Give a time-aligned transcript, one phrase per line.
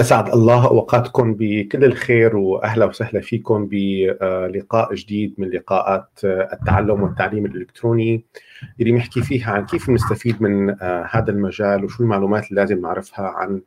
[0.00, 8.24] أسعد الله أوقاتكم بكل الخير وأهلا وسهلا فيكم بلقاء جديد من لقاءات التعلم والتعليم الإلكتروني
[8.80, 10.70] اللي بنحكي فيها عن كيف نستفيد من
[11.10, 13.62] هذا المجال وشو المعلومات اللي لازم نعرفها عن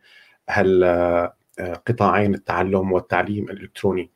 [0.50, 4.10] هالقطاعين التعلم والتعليم الإلكتروني.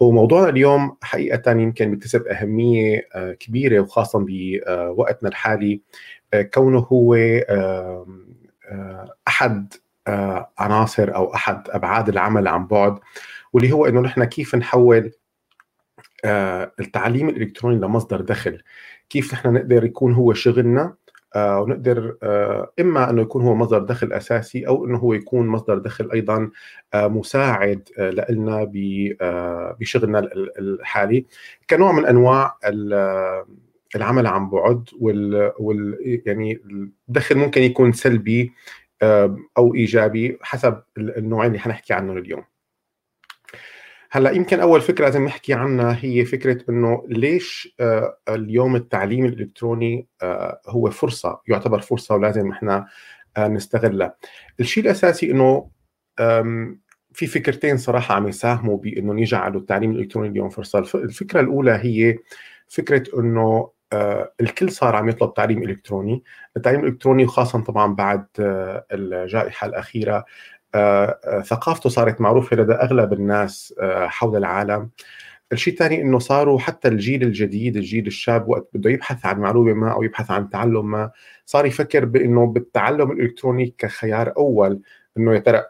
[0.00, 3.08] وموضوعنا اليوم حقيقة يمكن بيكتسب أهمية
[3.40, 5.80] كبيرة وخاصة بوقتنا الحالي
[6.54, 8.06] كونه هو آه،
[10.58, 12.98] عناصر أو أحد أبعاد العمل عن بعد
[13.52, 15.12] واللي هو إنه نحن كيف نحول
[16.24, 18.62] آه، التعليم الإلكتروني لمصدر دخل.
[19.10, 20.94] كيف نحن نقدر يكون هو شغلنا
[21.36, 22.16] آه، ونقدر
[22.80, 26.50] إما إنه يكون هو مصدر دخل أساسي أو إنه هو يكون مصدر دخل أيضا
[26.94, 27.88] مساعد
[28.28, 28.70] لنا
[29.80, 30.18] بشغلنا
[30.58, 31.26] الحالي.
[31.70, 32.58] كنوع من أنواع
[33.96, 36.60] العمل عن بعد وال يعني
[37.08, 38.52] الدخل ممكن يكون سلبي
[39.58, 42.44] أو إيجابي حسب النوعين اللي حنحكي عنهم اليوم.
[44.10, 47.76] هلأ يمكن أول فكرة لازم نحكي عنها هي فكرة إنه ليش
[48.28, 50.06] اليوم التعليم الإلكتروني
[50.68, 52.86] هو فرصة يعتبر فرصة ولازم إحنا
[53.38, 54.16] نستغلها.
[54.60, 55.70] الشيء الأساسي إنه
[57.12, 60.78] في فكرتين صراحة عم يساهموا بإنه يجعلوا التعليم الإلكتروني اليوم فرصة.
[60.78, 62.18] الفكرة الأولى هي
[62.68, 63.70] فكرة إنه
[64.40, 66.22] الكل صار عم يطلب تعليم إلكتروني،
[66.56, 70.24] التعليم الإلكتروني وخاصه طبعا بعد آه، الجائحة الأخيرة
[70.74, 73.74] آه، ثقافته صارت معروفة لدى أغلب الناس
[74.08, 74.90] حول العالم.
[75.52, 79.92] الشيء الثاني إنه صاروا حتى الجيل الجديد الجيل الشاب وقت بده يبحث عن معلومة ما
[79.92, 81.10] أو يبحث عن تعلم ما
[81.46, 84.80] صار يفكر بإنه بالتعلم الإلكتروني كخيار أول
[85.18, 85.64] إنه يا ترى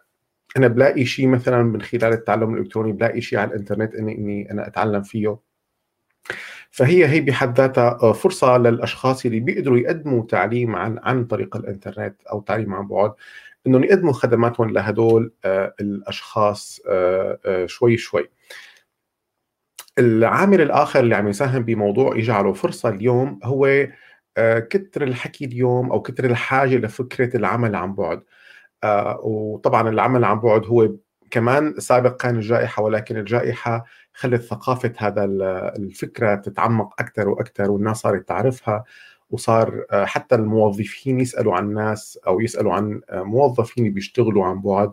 [0.56, 4.67] أنا بلاقي شيء مثلا من خلال التعلم الإلكتروني بلاقي شيء على الإنترنت اني إني أنا
[4.67, 5.39] أتعلم فيه
[6.75, 12.22] فهي هي بحد ذاتها آه، فرصة للأشخاص اللي بيقدروا يقدموا تعليم عن عن طريق الإنترنت
[12.22, 13.12] أو تعليم عن بعد
[13.67, 18.30] إنهم يقدموا خدماتهم لهدول آه، الأشخاص آه، شوي شوي.
[19.98, 23.89] العامل الآخر اللي عم يساهم بموضوع يجعله فرصة اليوم هو
[24.70, 28.23] كتر الحكي اليوم أو كتر الحاجة لفكرة العمل عن بعد.
[29.23, 30.90] وطبعا العمل عن بعد هو
[31.30, 33.84] كمان سابق كان الجائحة ولكن الجائحة
[34.14, 35.25] خلت ثقافة هذا
[35.77, 38.85] الفكرة تتعمق أكثر وأكثر والناس صارت تعرفها
[39.30, 44.92] وصار آه، حتى الموظفين يسألوا عن ناس أو يسألوا عن آه، موظفين بيشتغلوا عن بعد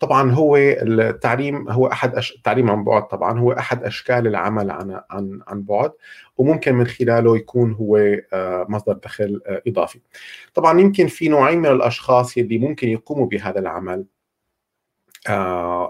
[0.00, 2.32] طبعا هو التعليم هو أحد أش...
[2.36, 5.92] التعليم عن بعد طبعا هو أحد أشكال العمل عن عن عن بعد
[6.36, 7.96] وممكن من خلاله يكون هو
[8.32, 10.00] آه، مصدر دخل إضافي.
[10.54, 14.04] طبعا يمكن في نوعين من الأشخاص اللي ممكن يقوموا بهذا العمل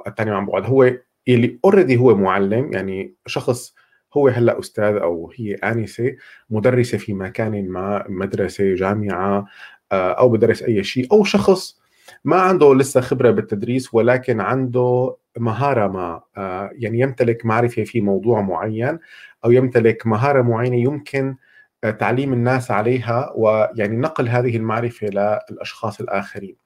[0.07, 0.93] التعليم عن بعد هو
[1.35, 3.75] اللي اوريدي هو معلم يعني شخص
[4.15, 6.17] هو هلأ أستاذ أو هي آنسة
[6.51, 9.47] مدرسة في مكان ما مدرسة جامعة
[9.93, 11.81] آه، أو بدرس أي شيء أو شخص
[12.25, 18.41] ما عنده لسه خبرة بالتدريس ولكن عنده مهارة ما آه، يعني يمتلك معرفة في موضوع
[18.41, 18.99] معين
[19.45, 21.37] أو يمتلك مهارة معينة يمكن
[21.85, 26.57] آه، تعليم الناس عليها ويعني نقل هذه المعرفة للأشخاص الآخرين.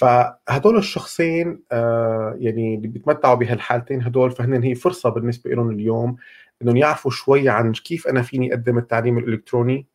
[0.00, 6.16] فهدول الشخصين آه، يعني اللي بيتمتعوا بهالحالتين هدول فهن هي فرصة بالنسبة لهم اليوم
[6.62, 9.86] إنهم يعرفوا شوي عن كيف أنا فيني أقدم التعليم الإلكتروني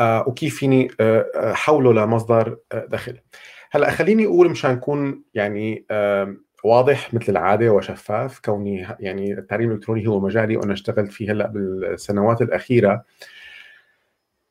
[0.00, 3.18] آه، وكيف فيني آه، حوله لمصدر دخل.
[3.70, 5.86] هلأ خليني أقول مشان نكون يعني
[6.64, 12.42] واضح مثل العادة وشفاف كوني يعني التعليم الإلكتروني هو مجالي وأنا اشتغلت فيه هلأ بالسنوات
[12.42, 13.04] الأخيرة.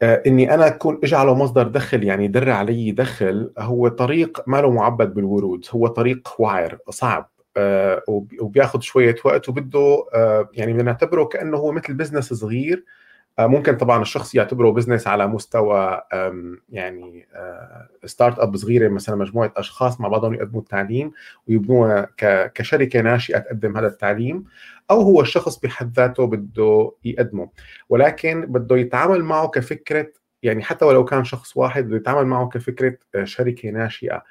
[0.02, 5.13] إني أنا أكون اجعله مصدر دخل يعني يدر علي دخل هو طريق ما له معبد
[5.13, 8.03] بالورود هو طريق وعر صعب آه،
[8.40, 12.85] وبياخذ شوية وقت وبده آه، يعني بدنا نعتبره كأنه هو مثل business صغير
[13.40, 16.02] ممكن طبعا الشخص يعتبره business على مستوى
[16.70, 17.28] يعني
[18.06, 21.12] startup صغيرة مثلا مجموعة أشخاص مع بعضهم يقدموا التعليم
[21.47, 22.09] ويبنوها
[22.56, 24.44] كشركة ناشئة تقدم هذا التعليم
[24.92, 27.50] أو هو الشخص بحد ذاته بده يقدمه.
[27.90, 30.08] ولكن بده يتعامل معه كفكرة
[30.44, 34.16] يعني حتى ولو كان شخص واحد بده يتعامل معه كفكرة آه، شركة ناشئة.
[34.16, 34.23] آه،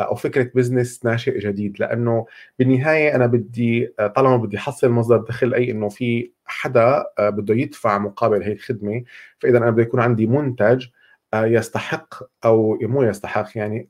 [0.00, 2.26] أو فكرة بزنس ناشئ جديد لأنه
[2.58, 7.98] بالنهاية أنا بدي آه، طالما بدي احصل مصدر دخل أي إنه في حدا بده يدفع
[7.98, 9.04] مقابل هي الخدمه
[9.38, 10.86] فإذا أنا بده يكون عندي منتج
[11.34, 13.88] يستحق أو مو يستحق يعني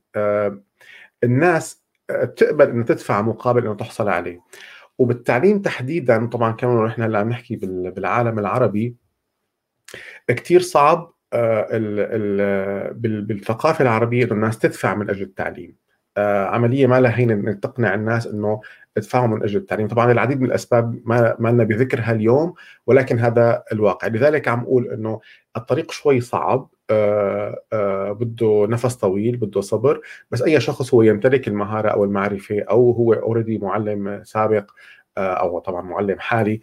[1.25, 1.83] الناس
[2.37, 4.41] تقبل إنه تدفع مقابل إنه تحصل عليه.
[4.99, 8.97] وبالتعليم تحديدا طبعا كمان نحن هلأ عم نحكي بالعالم العربي
[10.29, 11.69] كثير صعب آه،
[13.01, 15.77] بالثقافة العربية إنه الناس تدفع من أجل التعليم.
[16.19, 18.61] عملية ما لها هين انك تقنع الناس إنه
[18.97, 21.01] ادفعوا من أجل التعليم، طبعا العديد من الأسباب
[21.39, 22.55] ما لنا بذكرها اليوم
[22.87, 25.21] ولكن هذا الواقع، لذلك عم أقول إنه
[25.57, 30.01] الطريق شوي صعب آه آه بده نفس طويل بده صبر
[30.31, 34.71] بس أي شخص هو يمتلك المهارة أو المعرفة أو هو اوريدي معلم سابق
[35.19, 36.59] آه أو طبعا معلم حالي آه،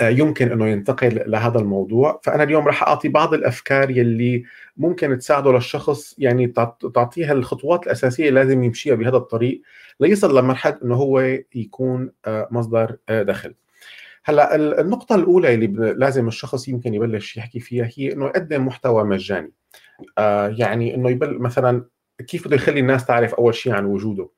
[0.00, 4.44] يمكن إنه ينتقل لهذا الموضوع فأنا اليوم راح أعطي بعض الأفكار يلي
[4.76, 6.46] ممكن تساعده للشخص يعني
[6.94, 9.62] تعطيها الخطوات الأساسية لازم يمشيها بهذا الطريق
[10.00, 13.54] ليصل لمرحلة إنه هو يكون آه، مصدر آه، دخل
[14.24, 19.52] هلأ النقطة الأولى اللي لازم الشخص يمكن يبلش يحكي فيها هي إنه يقدم محتوى مجاني.
[20.18, 21.84] آه يعني إنه يبل مثلا
[22.26, 24.28] كيف بده يخلي الناس تعرف أول شيء عن وجوده.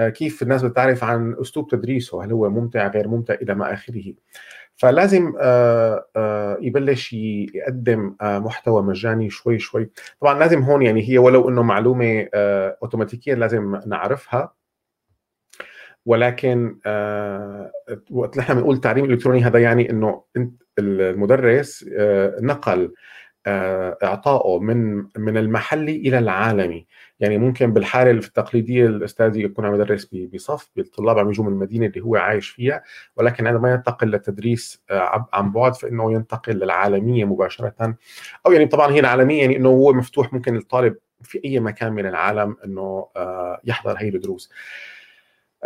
[0.00, 4.14] كيف الناس بتعرف عن أسلوب تدريسه، هل هو ممتع غير ممتع إلى ما آخره.
[4.78, 9.90] فلازم آه آه يبلش يقدم آه محتوى مجاني شوي شوي.
[10.20, 14.54] طبعا لازم هون يعني هي ولو إنه معلومة آه، أوتوماتيكيا لازم نعرفها
[16.06, 16.78] ولكن
[18.10, 20.24] وقت نحن بنقول التعليم الالكتروني هذا يعني إنه
[20.78, 21.84] المدرس
[22.40, 22.92] نقل
[24.02, 26.86] إعطائه من من المحلي إلى العالمي
[27.20, 32.00] يعني ممكن بالحالة التقليدية الأستاذ يكون عم يدرس بصف بالطلاب عم يجوا من المدينة اللي
[32.00, 32.82] هو عايش فيها
[33.16, 37.96] ولكن عندما ينتقل للتدريس آه، عن بعد فإنه ينتقل للعالمية مباشرة.
[38.46, 42.06] أو يعني طبعا هي العالمية يعني إنه هو مفتوح ممكن الطالب في أي مكان من
[42.06, 44.50] العالم إنه آه، يحضر هي الدروس.
[44.50, 44.97] آه،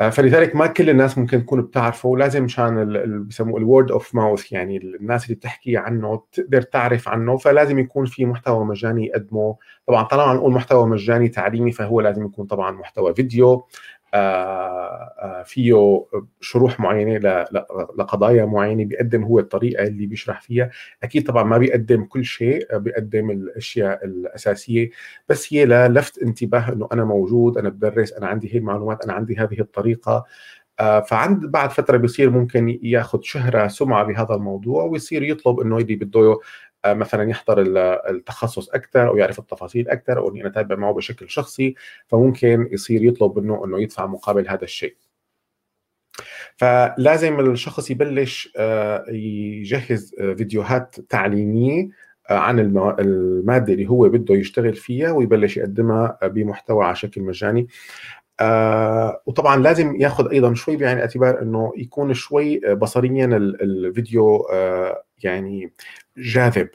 [0.00, 2.92] فلذلك ما كل الناس ممكن تكون بتعرفه ولازم مشان
[3.28, 8.26] بسموه الورد اوف ماوث يعني الناس اللي بتحكي عنه تقدر تعرف عنه فلازم يكون في
[8.26, 9.56] محتوى مجاني يقدمه.
[9.86, 13.52] طبعا طالما نقول محتوى مجاني تعليمي فهو لازم يكون طبعا محتوى فيديو.
[13.52, 13.66] آه، آه،
[15.44, 16.04] فيه
[16.40, 17.16] شروح معينة
[17.98, 20.70] لقضايا معينة بيقدم هو الطريقة اللي بيشرح فيها.
[21.02, 24.90] أكيد طبعا ما بيقدم كل شيء بيقدم الأشياء الأساسية
[25.28, 29.36] بس هي للفت انتباه إنه أنا موجود أنا بدرس أنا عندي هي المعلومات أنا عندي
[29.36, 30.24] هذه الطريقة.
[30.80, 35.94] آه، فعند بعد فترة بيصير ممكن ياخذ شهرة سمعة بهذا الموضوع ويصير يطلب إنه اللي
[35.96, 36.38] بده آه،
[36.86, 37.62] مثلا يحضر
[38.10, 41.74] التخصص أكثر أو يعرف التفاصيل أكثر أو إني أنا أتابع معه بشكل شخصي
[42.06, 44.96] فممكن يصير يطلب منه إنه يدفع مقابل هذا الشيء.
[46.56, 51.88] فلازم الشخص يبلش آه، يجهز فيديوهات تعليمية
[52.30, 52.60] عن
[53.00, 57.66] المادة اللي هو بده يشتغل فيها ويبلش يقدمها بمحتوى على شكل مجاني
[58.40, 65.72] آه وطبعا لازم ياخذ أيضا شوي بعين الاعتبار إنه يكون شوي بصريا الفيديو آه يعني
[66.16, 66.68] جاذب.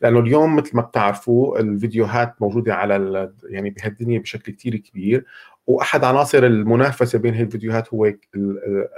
[0.00, 5.24] لأنه اليوم مثل ما بتعرفوا الفيديوهات موجودة على يعني بهالدنيا بشكل كثير كبير
[5.66, 8.12] وأحد عناصر المنافسة بين هي الفيديوهات هو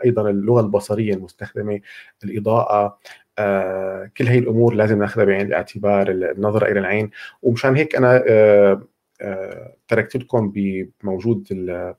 [0.04, 1.80] أيضا اللغة البصرية المستخدمة
[2.24, 2.98] الإضاءة
[3.38, 7.10] آه كل هي الأمور لازم ناخذها بعين الاعتبار النظرة إلى العين.
[7.42, 8.82] ومشان هيك أنا آه
[9.20, 11.46] آه، تركت لكم بموجود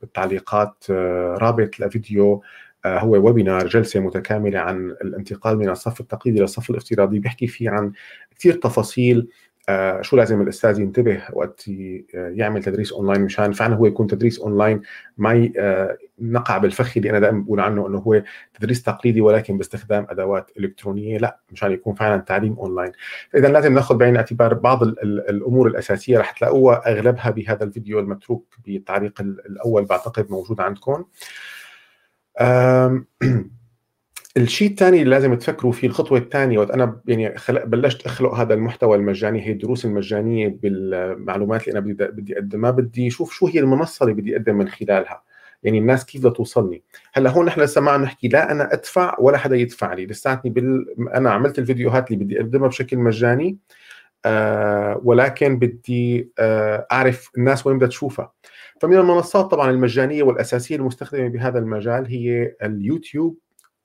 [0.01, 0.92] بالتعليقات
[1.42, 2.44] رابط لفيديو
[2.95, 7.92] هو webinar جلسة متكاملة عن الانتقال من الصف التقليدي للصف الافتراضي بيحكي فيه عن
[8.38, 9.28] كثير تفاصيل
[9.69, 11.63] آه، شو لازم الأستاذ ينتبه وقت
[12.13, 14.81] يعمل تدريس اونلاين مشان فعلا هو يكون تدريس اونلاين
[15.18, 18.24] ما آه، نقع بالفخ اللي أنا دائما بقول عنه إنه هو
[18.60, 22.92] تدريس تقليدي ولكن باستخدام أدوات إلكترونية لا مشان يكون فعلا تعليم اونلاين
[23.30, 29.22] فاذا لازم نأخذ بعين الاعتبار بعض الأمور الأساسية رح تلاقوها أغلبها بهذا الفيديو المتروك بالتعليق
[29.22, 31.06] الأول بعتقد موجود عندكم.
[34.38, 38.54] الشيء الثاني اللي لازم تفكروا فيه الخطوة الثانية وقت أنا يعني خلق بلشت أخلق هذا
[38.54, 42.72] المحتوى المجاني هي الدروس المجانية بالمعلومات اللي أنا بدي بدي أقدمها.
[42.72, 45.24] بدي أشوف شو هي المنصة اللي بدي أقدم من خلالها.
[45.63, 46.84] يعني الناس كيف بدها توصلني.
[47.13, 50.06] هلأ هون نحن لسه ما عم نحكي لا أنا أدفع ولا حدا يدفع لي.
[50.06, 50.86] لساتني بال...
[51.15, 53.58] أنا عملت الفيديوهات اللي بدي أقدمها بشكل مجاني
[54.25, 58.32] آه ولكن بدي آه أعرف الناس وين بدها تشوفها.
[58.81, 63.38] فمن المنصات طبعا المجانية والأساسية المستخدمة بهذا المجال هي اليوتيوب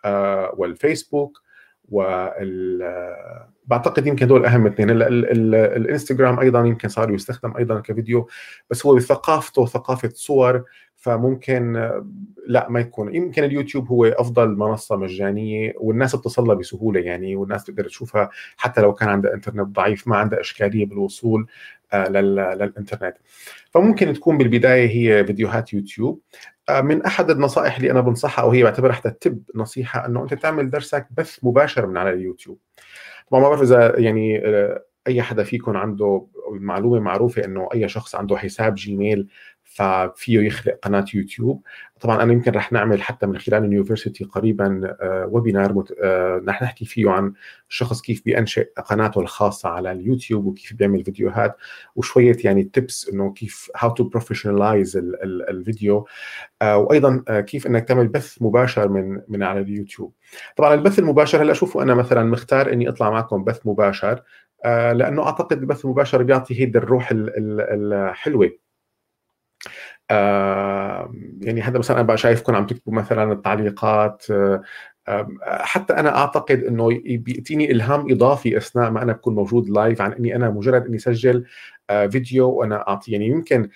[0.04, 1.42] آه، والفيسبوك
[1.88, 4.90] وال آه، بعتقد يمكن دول أهم اثنين.
[4.90, 8.28] الإنستغرام أيضا يمكن صار يستخدم أيضا كفيديو
[8.70, 10.64] بس هو بثقافته ثقافه صور
[10.96, 12.06] فممكن آه،
[12.46, 13.14] لا ما يكون.
[13.14, 18.94] يمكن اليوتيوب هو أفضل منصة مجانية والناس بتصل بسهولة يعني والناس تقدر تشوفها حتى لو
[18.94, 21.46] كان عندها إنترنت ضعيف ما عندها إشكالية بالوصول
[21.94, 23.16] للإنترنت.
[23.74, 26.20] فممكن تكون بالبداية هي فيديوهات يوتيوب.
[26.68, 30.70] آه، من أحد النصائح اللي أنا بنصحها وهي بعتبرها حتى top نصيحة إنه أنت تعمل
[30.70, 32.58] درسك بث مباشر من على اليوتيوب.
[33.30, 38.14] طبعا ما بعرف إذا يعني آه، أي حدا فيكم عنده المعلومه معروفة إنه أي شخص
[38.14, 39.28] عنده حساب جيميل
[39.74, 41.62] ففيه يخلق قناة يوتيوب.
[42.00, 44.96] طبعا أنا يمكن رح نعمل حتى من خلال ال university قريبا
[45.30, 47.32] webinar رح آه، نحكي فيه عن
[47.68, 51.56] الشخص كيف بينشئ قناته الخاصة على اليوتيوب وكيف بيعمل فيديوهات
[51.96, 54.96] وشوية يعني tips إنه كيف how to professionalize
[55.48, 56.06] الفيديو.
[56.62, 60.12] وأيضا آه، كيف إنك تعمل بث مباشر من من على اليوتيوب.
[60.56, 64.22] طبعا البث المباشر هلأ شوفوا أنا مثلا مختار إني أطلع معكم بث مباشر
[64.64, 68.61] آه، لأنه أعتقد البث المباشر بيعطي هيدي الروح الحلوة.
[71.40, 74.26] يعني هذا مثلا أنا شايفكم عم تكتبوا مثلا التعليقات
[75.46, 80.36] حتى أنا أعتقد إنه بيأتيني إلهام إضافي أثناء ما أنا بكون موجود لايف عن إني
[80.36, 83.68] أنا مجرد إني اسجل آه، فيديو وأنا اعطي يعني يمكن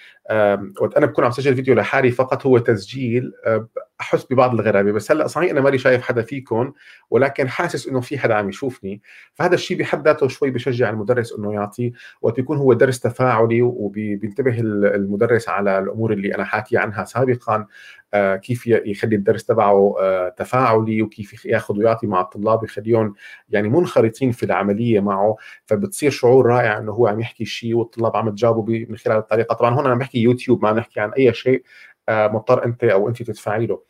[0.81, 3.69] وقت أنا بكون عم سجل فيديو لحالي فقط هو تسجيل آه،
[4.01, 6.73] أحس ببعض الغرابة بس هلأ صحيح أنا مالي شايف حدا فيكم
[7.11, 9.03] ولكن حاسس إنه في حدا عم يشوفني
[9.35, 11.93] فهذا الشيء بحد ذاته شوي بشجع المدرس إنه يعطي
[12.23, 14.59] وقت بيكون هو درس تفاعلي وبينتبه
[14.95, 17.67] المدرس على الأمور اللي أنا حاكي عنها سابقا
[18.15, 19.95] آه، كيف يخلي الدرس تبعه
[20.37, 23.15] تفاعلي وكيف ياخذ ويعطي مع الطلاب يخليهم
[23.49, 27.75] يعني منخرطين في العملية معه فبتصير شعور رائع إنه هو عم يحكي شيء
[28.07, 29.55] الطلاب عم تجاوبوا من خلال الطريقة.
[29.55, 31.63] طبعا هون عم بحكي يوتيوب ما عم نحكي عن أي شيء
[32.09, 33.83] آه، مضطر أنت أو أنت تدفعي له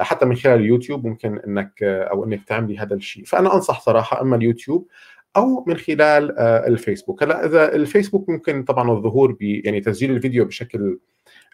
[0.00, 3.24] حتى من خلال اليوتيوب ممكن إنك آه، أو إنك تعملي هذا الشيء.
[3.24, 4.88] فأنا أنصح صراحة أما اليوتيوب
[5.36, 7.22] أو من خلال آه، الفيسبوك.
[7.22, 10.98] هلأ إذا الفيسبوك ممكن طبعا الظهور ب يعني تسجيل الفيديو بشكل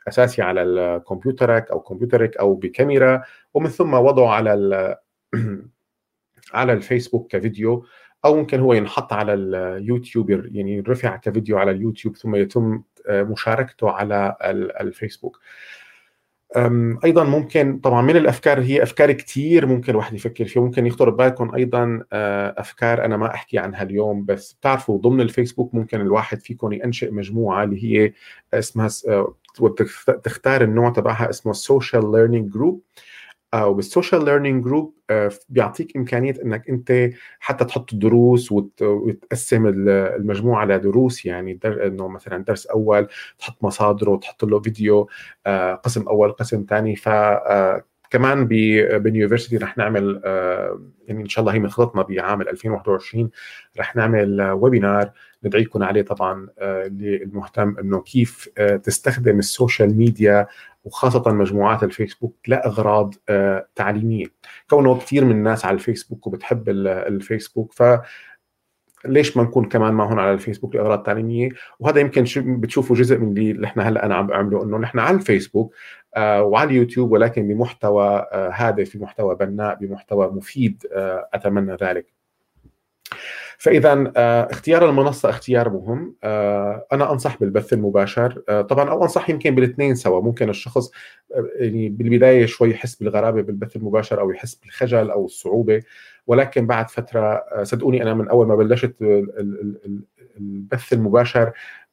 [0.08, 3.22] أساسي على كمبيوترك أو كمبيوترك أو بكاميرا
[3.54, 4.98] ومن ثم وضعه على
[6.54, 7.84] على الفيسبوك كفيديو.
[8.24, 13.90] أو ممكن هو ينحط على اليوتيوب يعني يرفع كفيديو على اليوتيوب ثم يتم آه، مشاركته
[13.90, 14.36] على
[14.80, 15.40] الفيسبوك.
[17.04, 20.62] أيضا ممكن طبعا من الأفكار هي أفكار كثير ممكن الواحد يفكر فيها.
[20.62, 25.74] ممكن يخطر ببالكم أيضا آه، أفكار أنا ما أحكي عنها اليوم بس بتعرفوا ضمن الفيسبوك
[25.74, 28.12] ممكن الواحد فيكم ينشئ مجموعة اللي هي
[28.54, 29.34] اسمها آه،
[30.24, 32.82] تختار النوع تبعها اسمه social learning group
[33.54, 34.94] أو بال social learning group
[35.48, 43.08] بيعطيك إمكانية إنك أنت حتى تحط دروس وتقسم المجموعة لدروس يعني إنه مثلا درس أول
[43.38, 45.08] تحط مصادره وتحط له فيديو
[45.46, 51.28] آه، قسم أول قسم ثاني ف آه، كمان بال university رح نعمل آه، يعني إن
[51.28, 53.30] شاء الله هي من خططنا بعام 2021
[53.78, 55.10] رح نعمل webinar
[55.44, 56.48] ندعيكم عليه طبعا
[56.86, 58.48] للمهتم إنه كيف
[58.84, 60.46] تستخدم ال social media
[60.84, 64.26] وخاصة مجموعات الفيسبوك لأغراض آه، تعليمية.
[64.70, 67.82] كونه كثير من الناس على الفيسبوك وبتحب الفيسبوك ف
[69.04, 73.66] ليش ما نكون كمان معهم على الفيسبوك لأغراض تعليمية؟ وهذا يمكن بتشوفوا جزء من اللي
[73.66, 75.74] إحنا هلأ أنا عم بعمله إنه نحن على الفيسبوك
[76.16, 80.86] آه وعلى اليوتيوب ولكن بمحتوى آه هادف بمحتوى بناء بمحتوى مفيد
[81.34, 82.19] أتمنى ذلك.
[83.60, 86.14] فاذا آه، اختيار المنصة اختيار مهم.
[86.24, 88.42] آه، أنا أنصح بالبث المباشر.
[88.48, 90.20] آه، طبعا أو أنصح يمكن بالاثنين سوا.
[90.20, 90.90] ممكن الشخص
[91.56, 95.82] يعني بالبداية شوي يحس بالغرابة بالبث المباشر أو يحس بالخجل أو الصعوبة.
[96.26, 98.94] ولكن بعد فترة صدقوني أنا من أول ما بلشت
[100.40, 101.52] البث المباشر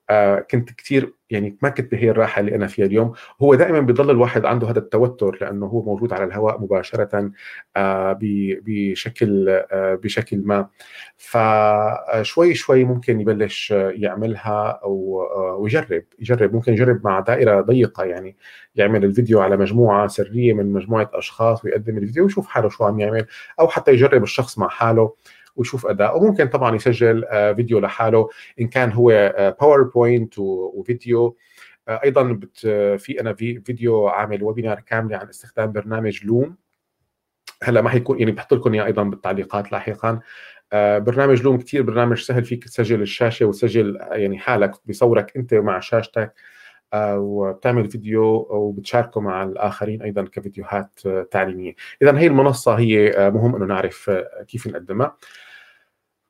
[0.10, 3.14] آه كنت كثير يعني ما كنت بهي الراحة اللي أنا فيها اليوم.
[3.42, 7.32] هو دائما بيضل الواحد عنده هذا التوتر لأنه هو موجود على الهواء مباشرة
[7.78, 10.68] آه بشكل آه بشكل ما.
[11.18, 16.54] فشوي شوي ممكن يبلش يعملها ويجرب يجرب.
[16.54, 18.38] ممكن يجرب مع دائرة ضيقة يعني
[18.76, 23.26] يعمل الفيديو على مجموعة سرية من مجموعة أشخاص ويقدم الفيديو ويشوف حاله شو عم يعمل
[23.60, 25.14] أو حتى يجرب الشخص مع حاله.
[25.58, 28.30] ويشوف أداء وممكن طبعا يسجل آه، فيديو لحاله
[28.62, 31.38] إن كان هو باوربوينت آه، وفيديو.
[31.88, 32.40] آه، أيضا
[32.98, 36.56] في أنا في فيديو عامل ويبينار كامله عن استخدام برنامج لوم
[37.64, 40.20] هلأ ما حيكون يعني بحط لكم إياه أيضا بالتعليقات لاحقا.
[40.74, 46.34] برنامج لوم كثير برنامج سهل فيك تسجل الشاشة وتسجل يعني حالك بيصورك أنت مع شاشتك.
[46.96, 51.00] وبتعمل فيديو وبتشاركه مع الآخرين أيضا كفيديوهات
[51.32, 51.76] تعليمية.
[52.02, 54.12] اذا هي المنصة هي مهم إنه نعرف
[54.48, 55.16] كيف نقدمها.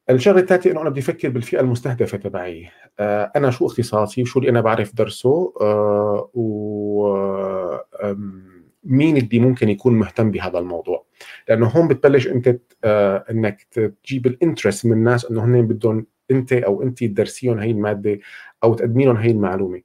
[0.09, 2.69] الشغلة الثالثة إنه أنا بدي أفكر بالفئة المستهدفة تبعي.
[2.99, 6.47] آه، أنا شو اختصاصي؟ وشو اللي أنا بعرف درسه؟ آه، و
[8.83, 11.05] مين اللي ممكن يكون مهتم بهذا الموضوع؟
[11.49, 13.67] لأنه هون بتبلش أنت آه، إنك
[14.03, 18.19] تجيب ال interest من الناس إنه هن بدهم أنت أو انت تدرسيهم هي المادة
[18.63, 19.81] أو تقدمي لهم هي المعلومه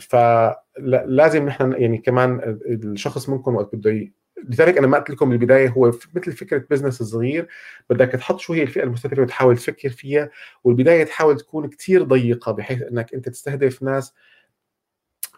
[0.00, 4.08] فلازم نحن يعني كمان الشخص منكم وقت بده
[4.44, 7.48] لذلك أنا ما قلت لكم بالبدايه هو مثل فكرة business صغير
[7.90, 10.30] بدك تحط شو هي الفئة المستهدفة وتحاول تفكر فيها
[10.64, 14.14] والبداية تحاول تكون كثير ضيقة بحيث إنك أنت تستهدف ناس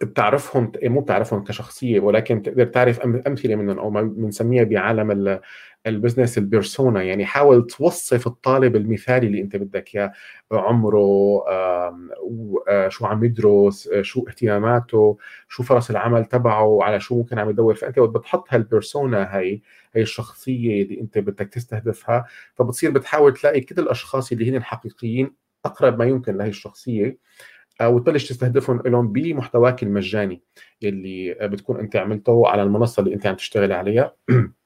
[0.03, 5.41] بتعرفهم مو بتعرفهم كشخصية ولكن تقدر تعرف أمثلة منهم أو ما بنسميها بعالم
[5.87, 10.13] ال business ال persona يعني حاول توصف الطالب المثالي اللي أنت بدك إياه
[10.53, 10.99] عمره
[12.69, 17.51] آه، شو عم يدرس آه، شو اهتماماته شو فرص العمل تبعه على شو ممكن عم
[17.51, 17.75] يدور.
[17.75, 19.61] فأنت وقت بتحط هال persona هي
[19.95, 25.99] هي الشخصية اللي أنت بدك تستهدفها فبتصير بتحاول تلاقي كل الأشخاص اللي هن الحقيقيين أقرب
[25.99, 27.19] ما يمكن لهي الشخصية.
[27.83, 30.43] وتبلش تستهدفهم لهم بمحتواك المجاني
[30.83, 34.15] اللي بتكون أنت عملته على المنصة اللي أنت عم تشتغل عليها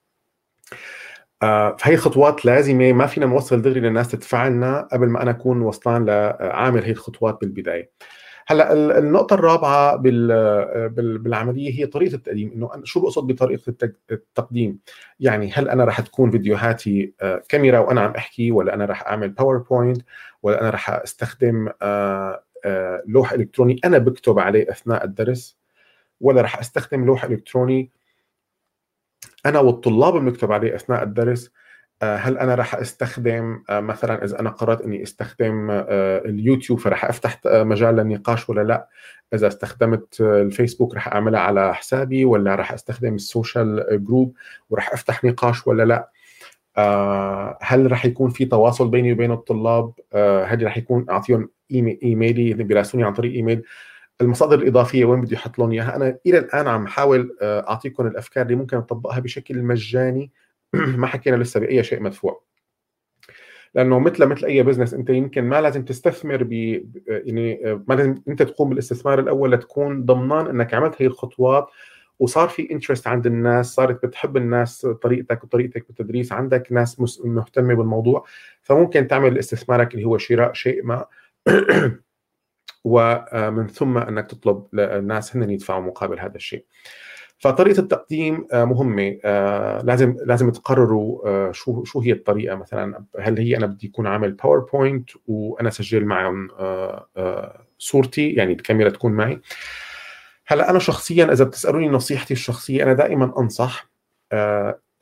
[1.42, 5.62] آه، فهي خطوات لازمة ما فينا نوصل دغري للناس تدفع لنا قبل ما أنا أكون
[5.62, 7.92] وصلان لعامل هي الخطوات بالبداية
[8.46, 9.96] هلأ النقطة الرابعة
[10.86, 13.74] بالعملية هي طريقة التقديم، إنه شو بقصد بطريقة
[14.12, 14.78] التقديم؟
[15.20, 19.28] يعني هل أنا رح تكون فيديوهاتي آه، كاميرا وأنا عم أحكي ولا أنا رح أعمل
[19.28, 20.02] باوربوينت
[20.42, 22.44] ولا أنا رح أستخدم آه،
[23.06, 23.80] لوح إلكتروني.
[23.84, 25.58] أنا بكتب عليه أثناء الدرس
[26.20, 27.90] ولا رح أستخدم لوح إلكتروني.
[29.46, 31.50] أنا والطلاب بنكتب عليه أثناء الدرس.
[32.02, 37.04] آه، هل أنا راح أستخدم آه، مثلا إذا أنا قررت إني أستخدم آه، اليوتيوب فراح
[37.04, 38.88] أفتح مجال للنقاش ولا لا؟
[39.34, 44.34] إذا استخدمت الفيسبوك راح أعملها على حسابي ولا راح أستخدم ال social group
[44.70, 46.10] وراح أفتح نقاش ولا لا؟
[47.62, 49.92] هل راح يكون في تواصل بيني وبين الطلاب؟
[50.46, 53.62] هل راح يكون أعطيهم إيميلي؟ بيراسلوني عن طريق إيميل.
[54.22, 58.46] المصادر الإضافية وين بدي أحط لهم إياها؟ أنا إلى الآن عم حاول آه، أعطيكم الأفكار
[58.46, 60.32] اللي ممكن أطبقها بشكل مجاني.
[61.00, 62.42] ما حكينا لسه بأي شيء مدفوع.
[63.74, 66.52] لأنه مثل مثل أي business أنت يمكن ما لازم تستثمر ب
[67.08, 71.66] يعني آه، ما لازم أنت تقوم بالاستثمار الأول لتكون ضمنان إنك عملت هي الخطوات.
[72.18, 78.24] وصار في interest عند الناس صارت بتحب الناس طريقتك وطريقتك بالتدريس عندك ناس مهتمة بالموضوع
[78.62, 81.06] فممكن تعمل استثمارك اللي هو شراء شيء ما
[82.84, 86.64] ومن ثم أنك تطلب الناس هن يدفعوا مقابل هذا الشيء.
[87.42, 93.38] فطريقة التقديم آه، مهمة آه، لازم لازم تقرروا آه، شو شو هي الطريقة مثلا هل
[93.38, 96.48] هي أنا بدي يكون عامل PowerPoint وأنا سجل معهم
[97.78, 99.40] صورتي يعني الكاميرا تكون معي
[100.52, 103.90] هلا أنا شخصيا إذا بتسألوني نصيحتي الشخصية أنا دائما أنصح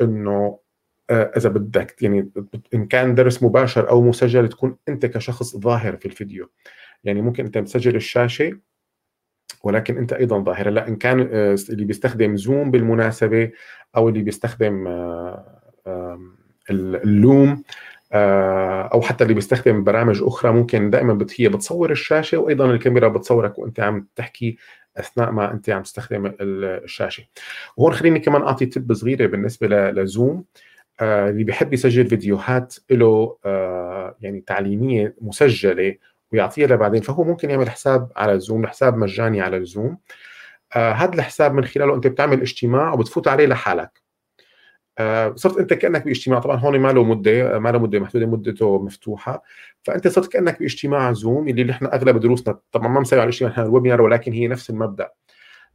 [0.00, 0.58] إنه
[1.10, 2.30] إذا بدك يعني
[2.74, 6.50] إن كان درس مباشر أو مسجل تكون أنت كشخص ظاهر في الفيديو.
[7.04, 8.58] يعني ممكن أنت مسجل الشاشة
[9.64, 10.70] ولكن أنت أيضا ظاهر.
[10.70, 13.50] لا إن كان آه، اللي بيستخدم زوم بالمناسبة
[13.96, 16.18] أو اللي بيستخدم آه،
[16.70, 17.62] اللوم
[18.12, 23.58] آه، أو حتى اللي بيستخدم برامج أخرى ممكن دائما هي بتصور الشاشة وأيضا الكاميرا بتصورك
[23.58, 24.56] وأنت عم تحكي
[24.96, 27.24] أثناء ما أنت عم تستخدم الشاشة.
[27.76, 30.44] وهون خليني كمان أعطي تب صغيرة بالنسبة لزوم.
[31.02, 33.36] اللي بيحب يسجل فيديوهات له
[34.20, 35.96] يعني تعليمية مسجلة
[36.32, 39.98] ويعطيها لبعدين فهو ممكن يعمل حساب على الزوم حساب مجاني على الزوم.
[40.76, 43.90] آه هذا الحساب من خلاله أنت بتعمل اجتماع وبتفوت عليه لحالك.
[43.90, 44.09] آه
[45.36, 46.38] صرت أنت كأنك باجتماع.
[46.38, 49.42] طبعا هون ما له مدة ما له مدة محدودة مدته مفتوحة.
[49.82, 53.60] فأنت صرت كأنك باجتماع زوم اللي نحن أغلب دروسنا طبعا ما مسوي على الاجتماع نحن
[53.60, 55.10] ال webinar ولكن هي نفس المبدأ.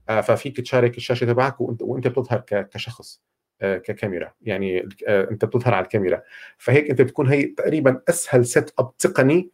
[0.10, 3.22] آه ففيك تشارك الشاشة تبعك وأنت وأنت بتظهر كشخص
[3.62, 4.32] آه، ككاميرا.
[4.42, 6.22] يعني آه، أنت بتظهر على الكاميرا.
[6.58, 9.52] فهيك أنت بتكون هي تقريبا أسهل setup تقني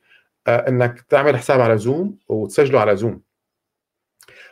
[0.47, 3.21] آه، إنك تعمل حساب على زوم وتسجله على زوم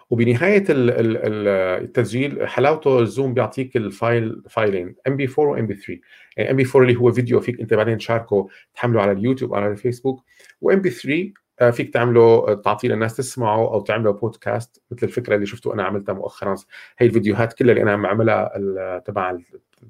[0.10, 6.00] وبنهاية التسجيل حلاوته الزوم بيعطيك ال file فايلين MP4 و MP3
[6.38, 10.24] يعني MP4 اللي هو فيديو فيك أنت بعدين تشاركه تحمله على اليوتيوب أو على الفيسبوك.
[10.62, 11.34] و MP3
[11.72, 16.56] فيك تعمله تعطيه للناس تسمعه أو تعمله بودكاست مثل الفكرة اللي شفتوا أنا عملتها مؤخرا.
[16.98, 19.38] هي الفيديوهات كلها اللي أنا عم اعملها تبع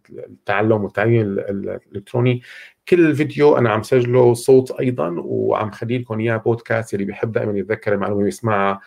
[0.10, 2.41] التعلم والتعليم الإلكتروني.
[2.89, 7.60] كل فيديو أنا عم سجله صوت أيضا وعم خلي لكم إياه بودكاست اللي بيحب دائما
[7.60, 8.79] يتذكر المعلومة ويسمعها.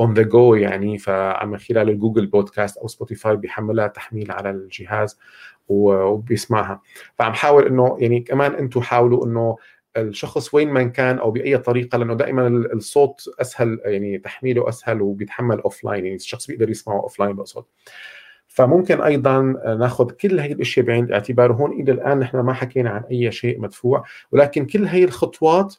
[0.00, 4.50] on the go يعني فعم من خلال ال Google Podcast أو Spotify بيحملها تحميل على
[4.50, 5.18] الجهاز
[5.68, 6.80] وبيسمعها.
[7.18, 9.56] فعم حاول إنه يعني كمان أنتم حاولوا إنه
[9.96, 15.60] الشخص وين ما كان أو بأي طريقة لأنه دائما الصوت أسهل يعني تحميله أسهل وبيتحمل
[15.60, 17.64] offline يعني الشخص بيقدر يسمعه offline بقصد.
[18.46, 19.40] فممكن أيضا
[19.78, 23.60] ناخذ كل هي الأشياء بعين الاعتبار وهون إلى الآن نحن ما حكينا عن أي شيء
[23.60, 25.74] مدفوع ولكن كل هي الخطوات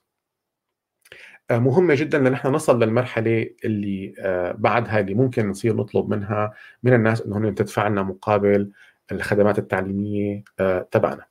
[1.59, 7.21] مهمة جدا لنحن نصل للمرحلة اللي آه، بعدها اللي ممكن نصير نطلب منها من الناس
[7.21, 8.71] انهم تدفع لنا مقابل
[9.11, 11.25] الخدمات التعليمية آه، تبعنا.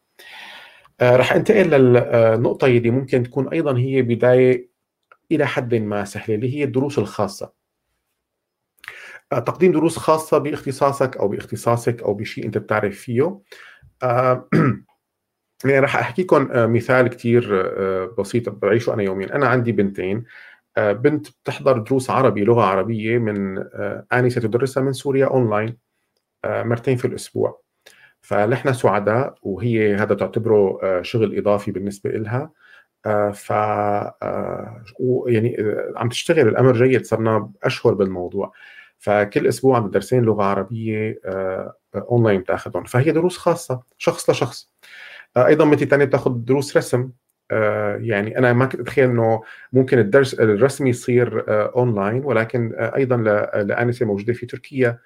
[1.02, 4.70] رح انتقل للنقطة اللي ممكن تكون أيضا هي بداية
[5.32, 7.52] إلى حد ما سهلة اللي هي الدروس الخاصة.
[9.30, 13.40] تقديم دروس خاصة بإختصاصك أو بإختصاصك أو بشيء أنت بتعرف فيه
[14.02, 14.48] آه،
[15.64, 19.34] يعني راح أحكي لكم آه، مثال كتير آه، بسيط بعيشه أنا يوميا.
[19.34, 20.24] أنا عندي بنتين
[20.78, 23.64] بنت بتحضر دروس عربي لغة عربية من
[24.12, 25.76] انسه تدرسها من سوريا اونلاين
[26.46, 27.60] مرتين في الأسبوع.
[28.20, 32.50] فنحن سعداء وهي هذا تعتبره شغل إضافي بالنسبة لها
[33.32, 33.50] ف
[35.26, 35.56] يعني
[35.96, 38.52] عم تشتغل الأمر جيد صرنا أشهر بالموضوع.
[38.98, 41.20] فكل أسبوع عم درسين لغة عربية
[41.94, 44.70] اونلاين بتاخذهم فهي دروس خاصة شخص لشخص.
[45.36, 47.10] أيضا بنتي ثانية بتاخذ دروس رسم.
[47.96, 53.16] يعني أنا ما كنت أتخيل إنه ممكن الدرس الرسم يصير اونلاين ولكن أيضا
[53.62, 54.98] لأنسة موجودة في تركيا.